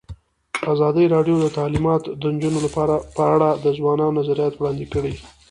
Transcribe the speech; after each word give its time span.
ازادي 0.73 1.05
راډیو 1.15 1.35
د 1.41 1.47
تعلیمات 1.57 2.03
د 2.21 2.23
نجونو 2.35 2.59
لپاره 2.65 2.95
په 3.15 3.23
اړه 3.33 3.49
د 3.63 3.65
ځوانانو 3.77 4.17
نظریات 4.19 4.53
وړاندې 4.55 4.85
کړي. 4.93 5.13